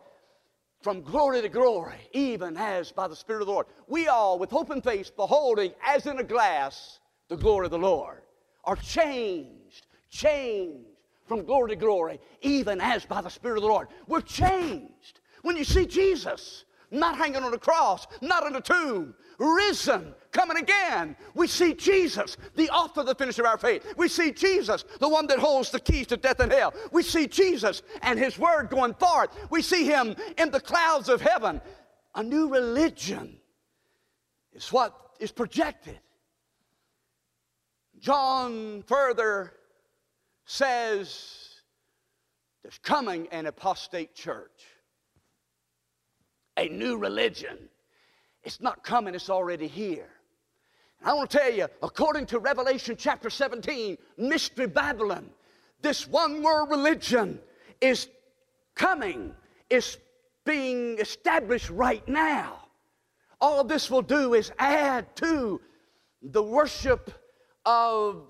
[0.81, 3.67] from glory to glory, even as by the Spirit of the Lord.
[3.89, 6.99] We all with open face, beholding as in a glass
[7.37, 8.23] the glory of the Lord,
[8.65, 10.87] are changed, changed
[11.27, 13.89] from glory to glory, even as by the Spirit of the Lord.
[14.07, 15.21] We're changed.
[15.43, 20.59] When you see Jesus, not hanging on a cross, not in a tomb, risen, coming
[20.59, 21.17] again.
[21.35, 23.95] We see Jesus, the author, the finisher of our faith.
[23.97, 26.73] We see Jesus, the one that holds the keys to death and hell.
[26.93, 29.31] We see Jesus and his word going forth.
[29.51, 31.61] We see him in the clouds of heaven.
[32.15, 33.39] A new religion
[34.53, 35.99] is what is projected.
[38.05, 39.55] John further
[40.45, 41.63] says
[42.63, 44.67] there's coming an apostate church
[46.59, 47.57] a new religion.
[48.43, 50.11] It's not coming, it's already here.
[51.01, 55.31] And I want to tell you, according to Revelation chapter 17, Mystery Babylon,
[55.81, 57.41] this one world religion
[57.81, 58.09] is
[58.75, 59.35] coming,
[59.71, 59.97] is
[60.45, 62.69] being established right now.
[63.41, 65.59] All this will do is add to
[66.21, 67.11] the worship
[67.65, 68.23] of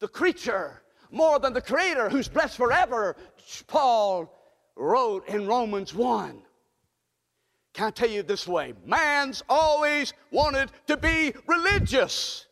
[0.00, 3.16] the creature more than the creator who's blessed forever,
[3.66, 4.32] Paul
[4.76, 6.42] wrote in Romans 1.
[7.72, 8.74] Can I tell you this way?
[8.84, 12.46] Man's always wanted to be religious.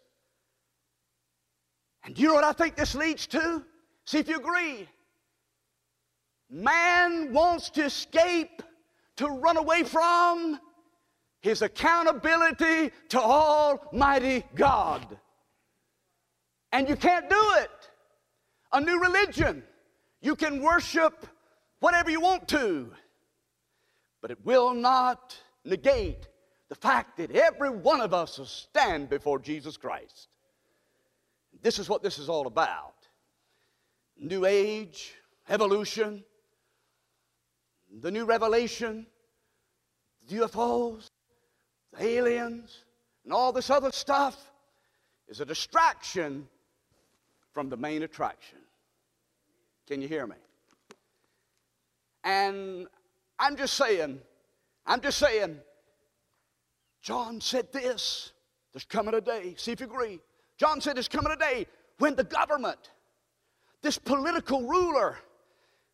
[2.05, 3.64] And you know what I think this leads to?
[4.05, 4.87] See if you agree.
[6.51, 8.62] Man wants to escape,
[9.16, 10.61] to run away from
[11.40, 15.18] his accountability to Almighty God.
[16.75, 17.71] And you can't do it.
[18.73, 19.63] A new religion.
[20.21, 21.25] You can worship
[21.79, 22.91] whatever you want to,
[24.21, 26.27] but it will not negate
[26.69, 30.31] the fact that every one of us will stand before Jesus Christ.
[31.63, 32.95] This is what this is all about.
[34.19, 35.15] New age,
[35.49, 36.25] evolution,
[38.01, 39.07] the new revelation,
[40.29, 41.07] the UFOs,
[41.93, 42.85] the aliens,
[43.23, 44.51] and all this other stuff
[45.29, 46.49] is a distraction
[47.55, 48.59] from the main attraction.
[49.87, 50.37] Can you hear me?
[52.25, 52.88] And
[53.38, 54.21] I'm just saying,
[54.85, 55.59] I'm just saying,
[57.01, 58.33] John said this.
[58.73, 60.19] There's coming a day, see if you agree.
[60.57, 61.67] John said there's coming a day
[61.99, 62.90] when the government,
[63.83, 65.17] this political ruler,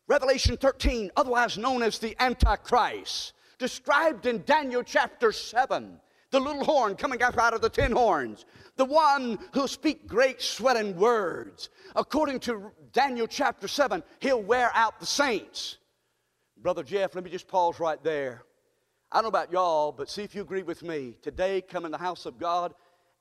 [0.07, 5.99] Revelation 13, otherwise known as the Antichrist, described in Daniel chapter 7,
[6.31, 8.45] the little horn coming up out of the ten horns,
[8.81, 11.69] the one who'll speak great swelling words.
[11.95, 15.77] According to Daniel chapter 7, he'll wear out the saints.
[16.57, 18.41] Brother Jeff, let me just pause right there.
[19.11, 21.15] I don't know about y'all, but see if you agree with me.
[21.21, 22.73] Today, coming in the house of God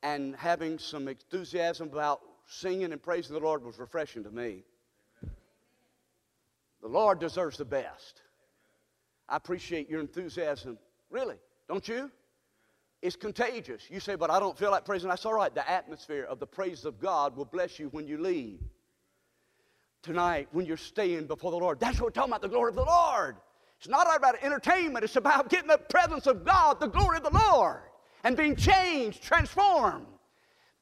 [0.03, 4.65] and having some enthusiasm about singing and praising the Lord was refreshing to me.
[6.81, 8.23] The Lord deserves the best.
[9.29, 10.79] I appreciate your enthusiasm.
[11.11, 11.37] Really,
[11.69, 12.11] don't you?
[13.03, 13.83] It's contagious.
[13.91, 15.09] You say, but I don't feel like praising.
[15.09, 15.55] That's all right.
[15.55, 18.61] The atmosphere of the praise of God will bless you when you leave.
[20.03, 22.75] Tonight, when you're staying before the Lord, that's what we're talking about the glory of
[22.75, 23.37] the Lord.
[23.79, 27.31] It's not about entertainment, it's about getting the presence of God, the glory of the
[27.31, 27.81] Lord,
[28.25, 30.07] and being changed, transformed.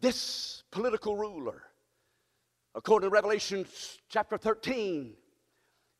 [0.00, 1.62] This political ruler,
[2.74, 3.66] according to Revelation
[4.09, 5.14] chapter 13,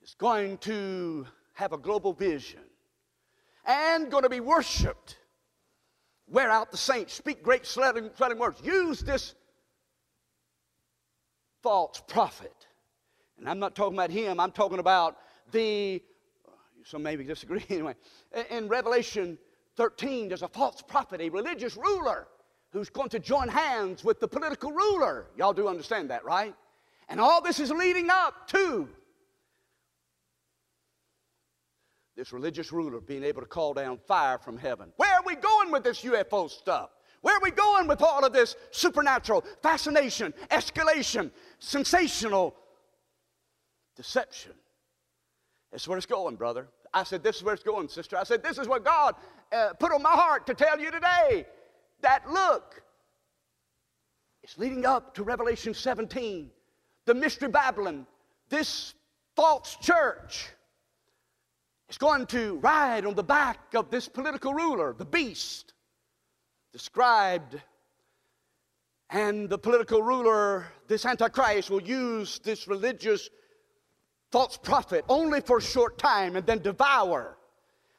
[0.02, 2.61] is going to have a global vision
[3.64, 5.18] and going to be worshiped.
[6.31, 8.61] Wear out the saints, speak great swelling, words.
[8.62, 9.35] Use this
[11.62, 12.55] false prophet.
[13.38, 15.17] And I'm not talking about him, I'm talking about
[15.53, 16.03] the,
[16.85, 17.95] some maybe disagree anyway.
[18.51, 19.38] In Revelation
[19.77, 22.29] 13, there's a false prophet, a religious ruler
[22.71, 25.29] who's going to join hands with the political ruler.
[25.37, 26.55] Y'all do understand that, right?
[27.09, 28.88] And all this is leading up to
[32.18, 34.92] this religious ruler being able to call down fire from heaven.
[34.96, 36.90] Where are we going with this UFO stuff?
[37.20, 42.57] Where are we going with all of this supernatural fascination, escalation, sensational
[43.94, 44.50] deception?
[45.70, 46.66] That's where it's going, brother.
[46.92, 48.16] I said, This is where it's going, sister.
[48.16, 49.14] I said, This is what God
[49.52, 51.46] uh, put on my heart to tell you today.
[52.00, 52.83] That look,
[54.42, 56.50] it's leading up to Revelation 17,
[57.04, 58.09] the mystery Babylon,
[58.48, 58.94] this
[59.37, 60.48] false church
[61.88, 65.72] is going to ride on the back of this political ruler, the beast,
[66.72, 67.61] described.
[69.11, 73.31] And the political ruler, this Antichrist, will use this religious
[74.31, 77.38] false prophet only for a short time and then devour.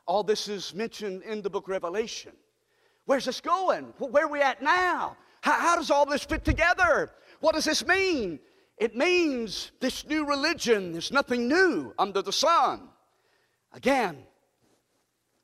[0.06, 2.34] All this is mentioned in the book of Revelation.
[3.06, 3.86] Where's this going?
[3.98, 5.18] Where are we at now?
[5.42, 7.12] How, how does all this fit together?
[7.40, 8.40] What does this mean?
[8.78, 12.90] It means this new religion is nothing new under the sun
[13.74, 14.18] again.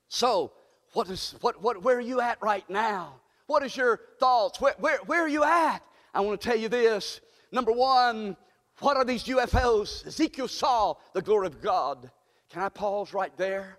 [0.07, 0.53] So,
[0.93, 3.15] what is, what, what, where are you at right now?
[3.47, 4.61] What is your thoughts?
[4.61, 5.79] Where, where, where are you at?
[6.13, 7.21] I want to tell you this.
[7.51, 8.38] Number one,
[8.79, 10.05] what are these UFOs?
[10.05, 12.09] Ezekiel saw the glory of God.
[12.49, 13.77] Can I pause right there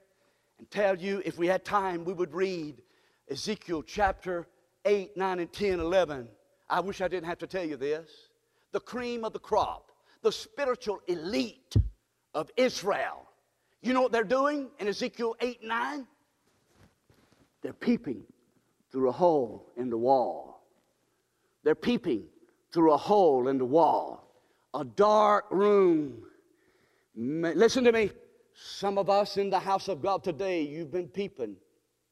[0.59, 2.83] and tell you if we had time, we would read
[3.31, 4.47] Ezekiel chapter
[4.85, 6.29] 8, 9, and 10, 11.
[6.69, 8.11] I wish I didn't have to tell you this.
[8.73, 11.75] The cream of the crop, the spiritual elite
[12.35, 13.27] of Israel
[13.83, 16.07] you know what they're doing in Ezekiel 8 9?
[17.63, 18.23] They're peeping
[18.91, 20.67] through a hole in the wall.
[21.65, 22.25] They're peeping
[22.73, 24.33] through a hole in the wall.
[24.75, 26.23] A dark room.
[27.15, 28.11] Listen to me.
[28.55, 31.57] Some of us in the house of God today, you've been peeping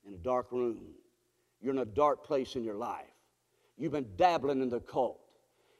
[0.07, 0.81] in a dark room.
[1.61, 3.07] You're in a dark place in your life.
[3.79, 5.21] You've been dabbling in the cult.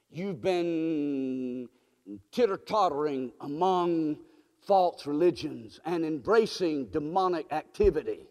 [0.09, 1.67] You've been
[2.09, 4.17] mm, titter tottering among
[4.65, 8.27] false religions and embracing demonic activity.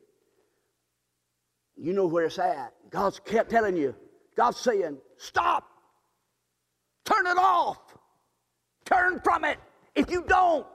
[1.77, 2.73] You know where it's at.
[2.91, 3.95] God's kept telling you,
[4.37, 5.69] God's saying, stop,
[7.05, 7.79] turn it off,
[8.85, 9.59] turn from it.
[9.95, 10.67] If you don't,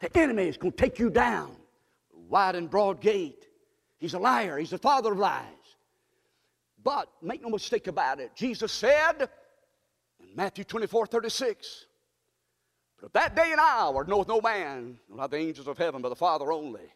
[0.00, 1.56] the enemy is going to take you down.
[2.28, 3.46] Wide and broad gate.
[3.98, 5.44] He's a liar, he's the father of lies.
[6.82, 9.28] But make no mistake about it, Jesus said
[10.20, 11.86] in Matthew 24 36,
[13.00, 16.08] but of that day and hour knoweth no man, not the angels of heaven, but
[16.08, 16.92] the Father only.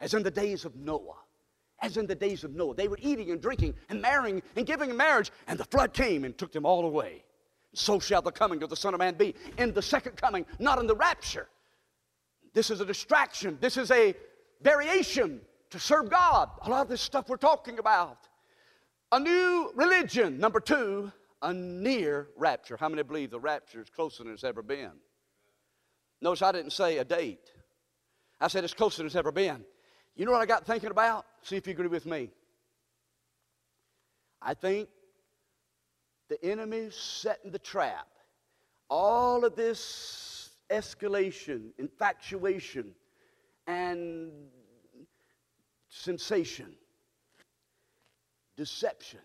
[0.00, 1.16] As in the days of Noah,
[1.80, 2.74] as in the days of Noah.
[2.74, 6.24] They were eating and drinking and marrying and giving in marriage, and the flood came
[6.24, 7.24] and took them all away.
[7.74, 10.78] So shall the coming of the Son of Man be in the second coming, not
[10.78, 11.48] in the rapture.
[12.52, 13.58] This is a distraction.
[13.60, 14.14] This is a
[14.62, 16.50] variation to serve God.
[16.62, 18.28] A lot of this stuff we're talking about.
[19.10, 20.38] A new religion.
[20.38, 21.10] Number two,
[21.42, 22.76] a near rapture.
[22.76, 24.92] How many believe the rapture is closer than it's ever been?
[26.24, 27.50] Notice I didn't say a date.
[28.40, 29.62] I said it's closer than it's ever been.
[30.16, 31.26] You know what I got thinking about?
[31.42, 32.30] See if you agree with me.
[34.40, 34.88] I think
[36.30, 38.06] the enemy's setting the trap.
[38.88, 42.94] All of this escalation, infatuation,
[43.66, 44.32] and
[45.90, 46.72] sensation,
[48.56, 49.20] deception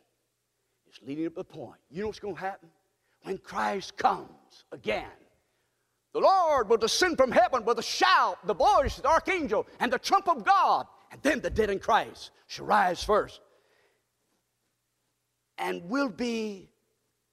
[0.91, 1.79] is leading up to a point.
[1.89, 2.67] You know what's going to happen?
[3.23, 5.05] When Christ comes again,
[6.13, 9.91] the Lord will descend from heaven with a shout, the voice of the archangel, and
[9.91, 13.41] the trump of God, and then the dead in Christ shall rise first.
[15.57, 16.69] And we'll be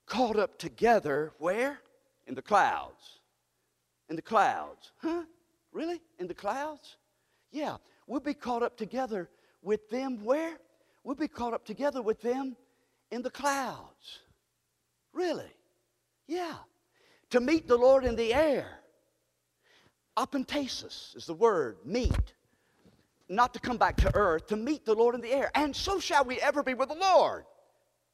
[0.05, 1.81] caught up together where?
[2.27, 3.21] In the clouds.
[4.09, 4.93] In the clouds.
[4.99, 5.23] Huh?
[5.73, 6.01] Really?
[6.19, 6.97] In the clouds?
[7.53, 7.77] Yeah.
[8.07, 9.31] We'll be caught up together
[9.62, 10.59] with them where?
[11.03, 12.57] We'll be caught up together with them
[13.11, 14.21] in the clouds.
[15.12, 15.53] Really?
[16.27, 16.55] Yeah.
[17.37, 18.66] To meet the Lord in the air.
[20.16, 22.33] Apantesis is the word, meet.
[23.29, 25.51] Not to come back to earth, to meet the Lord in the air.
[25.55, 27.44] And so shall we ever be with the Lord.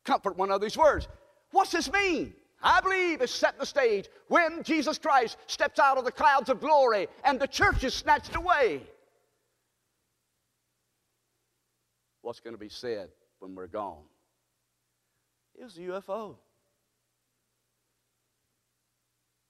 [0.04, 1.06] Comfort one of these words.
[1.52, 2.34] What's this mean?
[2.64, 6.58] I believe it's setting the stage when Jesus Christ steps out of the clouds of
[6.58, 8.82] glory and the church is snatched away.
[12.22, 13.08] What's going to be said
[13.38, 14.02] when we're gone?
[15.54, 16.34] It was a UFO.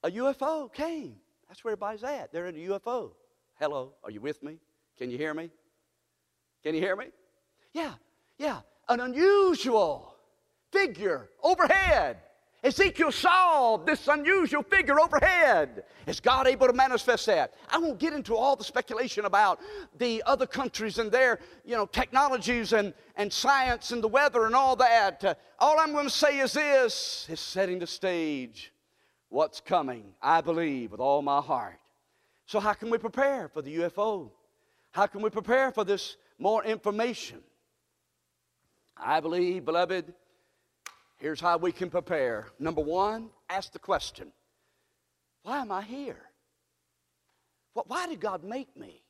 [0.03, 1.15] A UFO came.
[1.47, 2.33] That's where everybody's at.
[2.33, 3.11] They're in a UFO.
[3.59, 4.57] Hello, are you with me?
[4.97, 5.49] Can you hear me?
[6.61, 7.05] Can you hear me?
[7.71, 7.93] Yeah,
[8.37, 8.59] yeah.
[8.89, 10.15] An unusual
[10.71, 12.17] figure overhead.
[12.63, 15.83] Ezekiel saw this unusual figure overhead.
[16.07, 17.53] Is God able to manifest that?
[17.69, 19.59] I won't get into all the speculation about
[19.97, 24.55] the other countries and their, you know, technologies and, and science and the weather and
[24.55, 25.23] all that.
[25.23, 28.72] Uh, all I'm going to say is this: is setting the stage.
[29.33, 30.13] What's coming?
[30.21, 31.79] I believe with all my heart.
[32.45, 34.29] So how can we prepare for the UFO?
[34.91, 37.39] How can we prepare for this more information?
[38.95, 40.13] I believe, beloved,
[41.23, 42.47] Here's how we can prepare.
[42.59, 44.33] Number one, ask the question
[45.43, 46.21] Why am I here?
[47.73, 49.01] Why did God make me?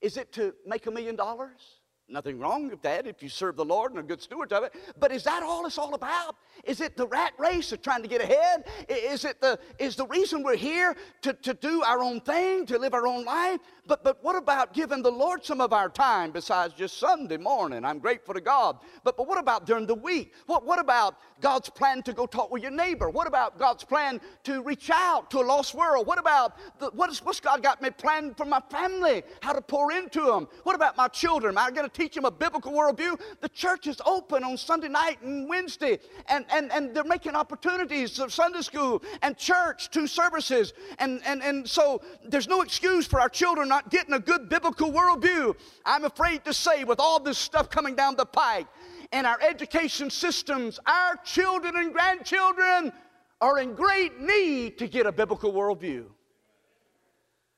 [0.00, 1.77] Is it to make a million dollars?
[2.10, 4.74] Nothing wrong with that if you serve the Lord and are good stewards of it.
[4.98, 6.36] But is that all it's all about?
[6.64, 8.64] Is it the rat race of trying to get ahead?
[8.88, 12.78] Is it the is the reason we're here to, to do our own thing, to
[12.78, 13.60] live our own life?
[13.86, 17.84] But but what about giving the Lord some of our time besides just Sunday morning?
[17.84, 18.78] I'm grateful to God.
[19.04, 20.32] But but what about during the week?
[20.46, 23.10] What what about God's plan to go talk with your neighbor?
[23.10, 26.06] What about God's plan to reach out to a lost world?
[26.06, 29.24] What about the, what is, what's God got me planned for my family?
[29.42, 30.48] How to pour into them?
[30.62, 31.58] What about my children?
[31.58, 33.20] Am I going to teach them a biblical worldview?
[33.40, 38.18] The church is open on Sunday night and Wednesday, and, and, and they're making opportunities
[38.20, 40.72] of Sunday school and church, two services.
[40.98, 44.92] And, and, and so there's no excuse for our children not getting a good biblical
[44.92, 45.54] worldview.
[45.84, 48.66] I'm afraid to say, with all this stuff coming down the pike,
[49.12, 52.92] and our education systems, our children and grandchildren
[53.40, 56.04] are in great need to get a biblical worldview.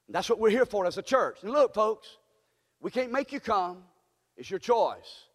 [0.08, 1.38] That's what we're here for as a church.
[1.42, 2.18] And look, folks,
[2.80, 3.84] we can't make you come,
[4.40, 5.26] it's your choice.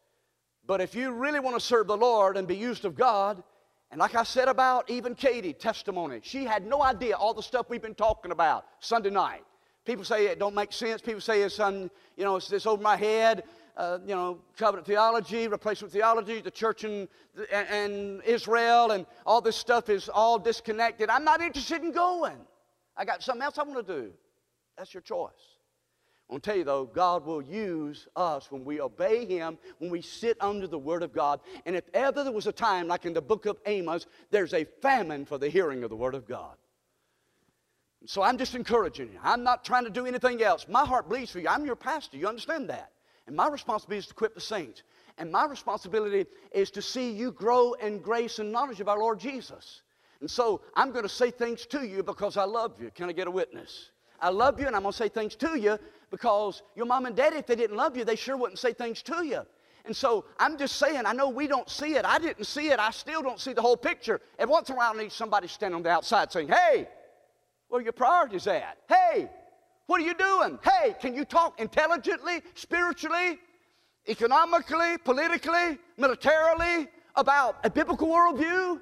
[0.68, 3.42] But if you really want to serve the Lord and be used of God,
[3.92, 7.70] and like I said about even Katie, testimony, she had no idea all the stuff
[7.70, 9.44] we've been talking about Sunday night.
[9.86, 11.02] People say it don't make sense.
[11.02, 13.44] People say it's, un, you know, it's, it's over my head
[13.78, 17.08] uh, you know, covenant theology, replacement theology, the church in,
[17.52, 21.10] and Israel, and all this stuff is all disconnected.
[21.10, 22.38] I'm not interested in going.
[22.96, 24.12] I got something else I want to do.
[24.78, 25.32] That's your choice.
[26.30, 30.02] I want tell you though, God will use us when we obey Him, when we
[30.02, 31.40] sit under the Word of God.
[31.66, 34.66] And if ever there was a time, like in the book of Amos, there's a
[34.82, 36.56] famine for the hearing of the Word of God.
[38.08, 39.20] So I'm just encouraging you.
[39.24, 40.68] I'm not trying to do anything else.
[40.68, 41.48] My heart bleeds for you.
[41.48, 42.18] I'm your pastor.
[42.18, 42.92] You understand that?
[43.28, 44.84] And my responsibility is to equip the saints.
[45.18, 49.20] And my responsibility is to see you grow in grace and knowledge of our Lord
[49.20, 49.82] Jesus.
[50.22, 52.92] And so I'm going to say things to you because I love you.
[52.92, 53.92] Can I get a witness?
[54.20, 55.78] I love you, and I'm going to say things to you
[56.12, 59.02] because your mom and daddy, if they didn't love you, they sure wouldn't say things
[59.04, 59.42] to you.
[59.86, 62.06] And so I'm just saying, I know we don't see it.
[62.06, 62.80] I didn't see it.
[62.80, 64.20] I still don't see the whole picture.
[64.40, 66.88] And once in a while, I need somebody standing on the outside saying, Hey,
[67.68, 68.78] where your priorities at?
[68.90, 69.30] Hey,
[69.86, 70.58] what are you doing?
[70.64, 73.38] Hey, can you talk intelligently, spiritually?
[74.08, 78.80] economically, politically, militarily, about a biblical worldview,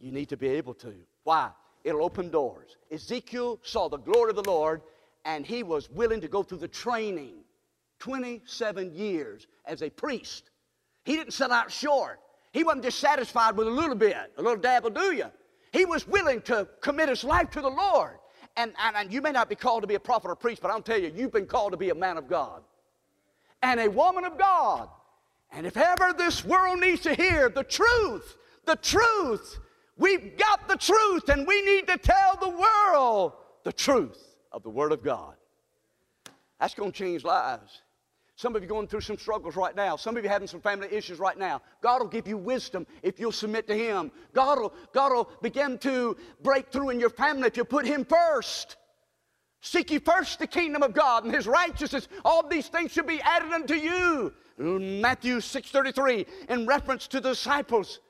[0.00, 0.94] you need to be able to.
[1.24, 1.50] Why?
[1.84, 2.76] It'll open doors.
[2.90, 4.82] Ezekiel saw the glory of the Lord
[5.24, 7.44] and he was willing to go through the training
[7.98, 10.50] 27 years as a priest.
[11.04, 12.20] He didn't sell out short.
[12.52, 15.26] He wasn't just satisfied with a little bit, a little dab will do you.
[15.72, 18.18] He was willing to commit his life to the Lord.
[18.56, 20.70] And, and, and you may not be called to be a prophet or priest, but
[20.70, 22.62] I'll tell you, you've been called to be a man of God
[23.62, 24.88] and a woman of God.
[25.52, 29.58] And if ever this world needs to hear the truth, the truth,
[30.00, 34.18] we've got the truth, and we need to tell the world the truth
[34.50, 35.34] of the Word of God.
[36.58, 37.82] That's going to change lives.
[38.40, 39.96] Some of you going through some struggles right now.
[39.96, 41.60] Some of you having some family issues right now.
[41.82, 44.10] God will give you wisdom if you'll submit to Him.
[44.32, 48.04] God will, God will begin to break through in your family if you put Him
[48.04, 48.76] first.
[49.60, 52.08] Seek ye first the kingdom of God and His righteousness.
[52.24, 54.32] All these things should be added unto you.
[54.56, 58.00] Matthew 6:33, in reference to the disciples.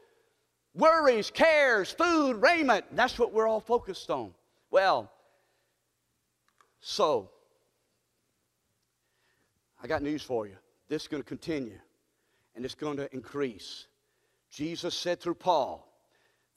[0.75, 2.85] Worries, cares, food, raiment.
[2.93, 4.33] That's what we're all focused on.
[4.71, 5.11] Well,
[6.81, 7.31] so
[9.83, 10.57] I got news for you.
[10.89, 11.79] This is going to continue
[12.55, 13.87] and it's going to increase.
[14.51, 15.87] Jesus said through Paul,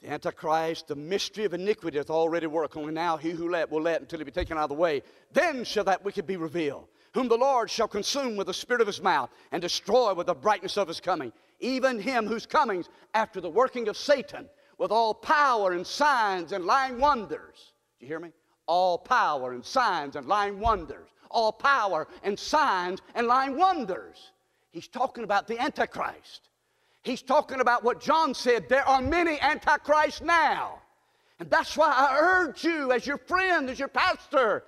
[0.01, 2.75] the Antichrist, the mystery of iniquity doth already work.
[2.75, 5.01] Only now he who let will let until he be taken out of the way.
[5.31, 8.87] Then shall that wicked be revealed, whom the Lord shall consume with the spirit of
[8.87, 11.31] his mouth and destroy with the brightness of his coming.
[11.63, 14.47] Even him whose comings after the working of Satan
[14.77, 17.73] with all power and signs and lying wonders.
[17.99, 18.31] Do you hear me?
[18.67, 24.31] All power and signs and lying wonders all power and signs and lying wonders.
[24.71, 26.49] He's talking about the Antichrist.
[27.03, 30.79] He's talking about what John said there are many Antichrists now.
[31.39, 34.63] And that's why I urge you, as your friend, as your pastor,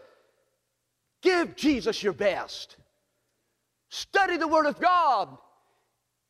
[1.22, 2.76] give Jesus your best.
[3.90, 5.38] Study the Word of God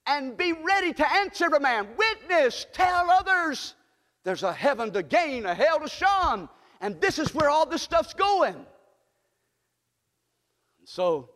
[0.08, 1.88] and be ready to answer a man.
[1.98, 3.76] Witness, tell others
[4.24, 6.50] there's a heaven to gain, a hell to shun.
[6.82, 8.56] And this is where all this stuff's going.
[8.56, 8.66] And
[10.86, 11.30] So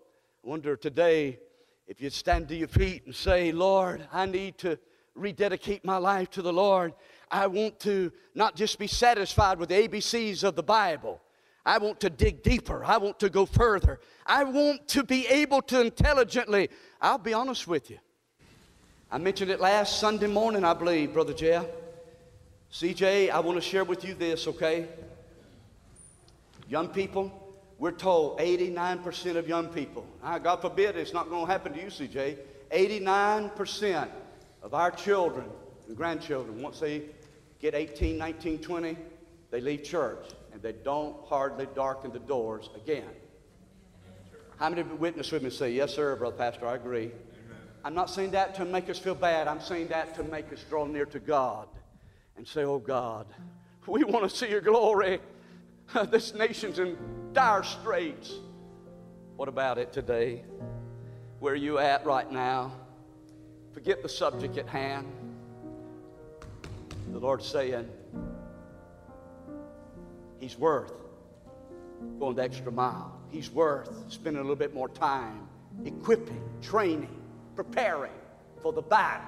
[0.43, 1.39] I wonder today
[1.87, 4.77] if you'd stand to your feet and say, Lord, I need to
[5.15, 6.93] rededicate my life to the Lord.
[7.31, 11.21] I want to not just be satisfied with the ABCs of the Bible.
[11.65, 12.83] I want to dig deeper.
[12.83, 13.99] I want to go further.
[14.25, 16.69] I want to be able to intelligently.
[17.01, 17.99] I'll be honest with you.
[19.11, 21.65] I mentioned it last Sunday morning, I believe, Brother Jeff.
[22.71, 24.87] CJ, I want to share with you this, okay?
[26.67, 27.31] Young people,
[27.79, 31.87] we're told 89% of young people, God forbid it's not going to happen to you,
[31.87, 32.37] CJ,
[32.71, 34.09] 89%
[34.61, 35.47] of our children
[35.87, 37.01] and grandchildren, once they
[37.59, 38.95] get 18, 19, 20,
[39.49, 43.09] they leave church and they don't hardly darken the doors again.
[44.57, 47.11] How many witness with me say, Yes, sir, Brother Pastor, I agree.
[47.83, 49.47] I'm not saying that to make us feel bad.
[49.47, 51.67] I'm saying that to make us draw near to God
[52.37, 53.25] and say, Oh God,
[53.87, 55.19] we want to see your glory.
[56.09, 56.97] this nation's in
[57.33, 58.33] dire straits.
[59.37, 60.43] What about it today?
[61.39, 62.73] Where are you at right now?
[63.73, 65.07] Forget the subject at hand.
[67.11, 67.89] The Lord's saying,
[70.39, 70.93] He's worth
[72.19, 73.19] going the extra mile.
[73.29, 75.47] He's worth spending a little bit more time
[75.85, 77.18] equipping, training,
[77.63, 78.13] preparing
[78.61, 79.27] for the battle.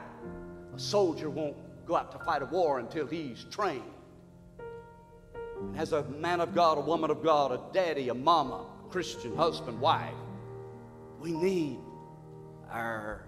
[0.73, 3.84] A soldier won't go out to fight a war until he's trained
[5.75, 9.36] as a man of God, a woman of God, a daddy, a mama, a Christian
[9.36, 10.13] husband, wife,
[11.19, 11.77] we need
[12.69, 13.25] our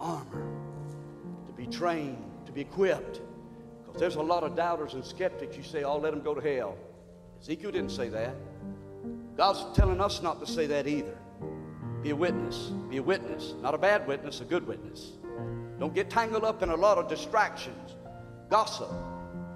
[0.00, 0.48] armor
[1.46, 3.20] to be trained, to be equipped.
[3.84, 5.56] Because there's a lot of doubters and skeptics.
[5.56, 6.76] You say, oh, let them go to hell.
[7.40, 8.34] Ezekiel didn't say that.
[9.36, 11.16] God's telling us not to say that either.
[12.02, 12.70] Be a witness.
[12.88, 13.54] Be a witness.
[13.62, 15.12] Not a bad witness, a good witness.
[15.78, 17.96] Don't get tangled up in a lot of distractions,
[18.50, 18.90] gossip,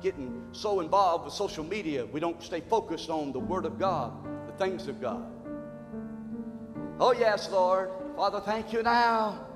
[0.05, 4.13] getting so involved with social media, we don't stay focused on the Word of God,
[4.47, 5.25] the things of God.
[7.01, 7.91] Oh, yes, Lord.
[8.15, 9.47] Father, thank you now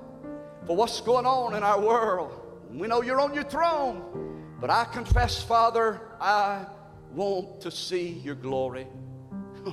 [0.65, 2.31] for what's going on in our world.
[2.71, 6.65] We know you're on your throne, but I confess, Father, I
[7.13, 8.87] want to see your glory.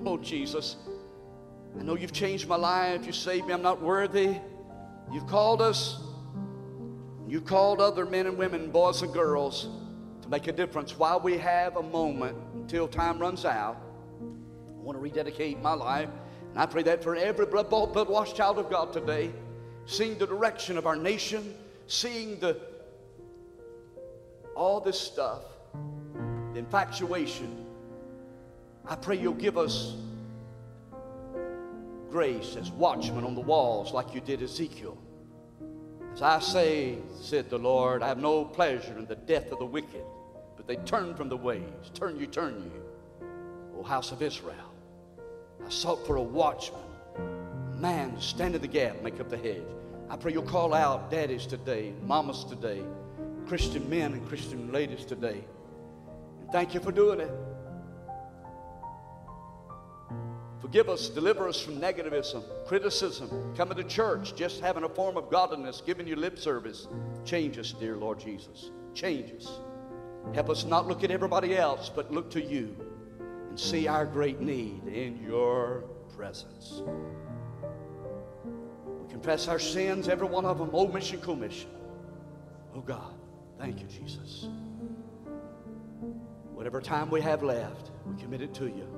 [0.05, 0.77] Oh, Jesus,
[1.79, 3.07] I know you've changed my life.
[3.07, 3.53] You saved me.
[3.53, 4.37] I'm not worthy.
[5.13, 6.01] You've called us.
[7.29, 9.69] You called other men and women, boys and girls
[10.23, 13.81] to make a difference while we have a moment until time runs out.
[14.21, 16.09] I want to rededicate my life.
[16.51, 19.33] And I pray that for every blood bought, blood washed child of God today,
[19.87, 21.55] seeing the direction of our nation,
[21.87, 22.61] seeing the
[24.57, 25.43] all this stuff,
[26.53, 27.67] the infatuation.
[28.89, 29.97] I pray you'll give us
[32.17, 34.97] grace as watchmen on the walls like you did Ezekiel.
[36.15, 39.67] As I say, said the Lord, I have no pleasure in the death of the
[39.67, 40.03] wicked,
[40.57, 41.91] but they turn from the ways.
[41.93, 42.83] Turn you, turn you,
[43.79, 44.73] O house of Israel.
[45.63, 46.81] I sought for a watchman,
[47.19, 49.69] a man to stand in the gap, make up the hedge.
[50.09, 52.83] I pray you'll call out daddies today, mamas today,
[53.47, 55.45] Christian men and Christian ladies today.
[56.41, 57.31] And thank you for doing it.
[60.67, 65.31] Forgive us, deliver us from negativism, criticism, coming to church, just having a form of
[65.31, 66.89] godliness, giving you lip service.
[67.25, 68.73] Change us, dear Lord Jesus.
[68.93, 69.61] Change us.
[70.35, 72.75] Help us not look at everybody else, but look to you
[73.49, 75.85] and see our great need in your
[76.17, 76.83] presence.
[79.01, 81.71] We confess our sins, every one of them, omission, commission.
[82.75, 83.15] Oh God,
[83.57, 84.49] thank you, Jesus.
[86.55, 88.96] Whatever time we have left, we commit it to you.